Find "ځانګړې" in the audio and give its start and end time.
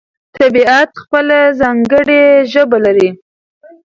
1.59-2.23